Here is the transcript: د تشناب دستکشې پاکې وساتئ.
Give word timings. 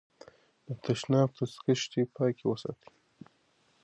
د 0.65 0.67
تشناب 0.83 1.29
دستکشې 1.37 2.01
پاکې 2.15 2.43
وساتئ. 2.47 2.89